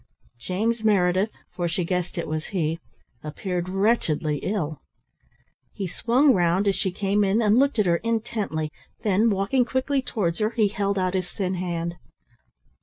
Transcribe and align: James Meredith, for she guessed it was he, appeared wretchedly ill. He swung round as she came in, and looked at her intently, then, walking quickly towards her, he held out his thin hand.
James 0.39 0.83
Meredith, 0.83 1.29
for 1.53 1.67
she 1.67 1.83
guessed 1.83 2.17
it 2.17 2.27
was 2.27 2.47
he, 2.47 2.79
appeared 3.23 3.69
wretchedly 3.69 4.37
ill. 4.39 4.81
He 5.73 5.85
swung 5.85 6.33
round 6.33 6.67
as 6.67 6.75
she 6.75 6.89
came 6.89 7.23
in, 7.23 7.39
and 7.39 7.59
looked 7.59 7.77
at 7.77 7.85
her 7.85 7.97
intently, 7.97 8.71
then, 9.03 9.29
walking 9.29 9.63
quickly 9.63 10.01
towards 10.01 10.39
her, 10.39 10.49
he 10.49 10.69
held 10.69 10.97
out 10.97 11.13
his 11.13 11.29
thin 11.29 11.53
hand. 11.53 11.97